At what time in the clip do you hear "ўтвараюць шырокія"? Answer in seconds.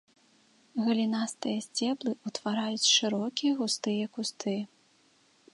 2.29-3.53